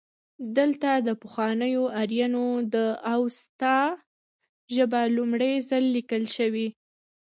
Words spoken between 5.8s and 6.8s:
لیکل شوې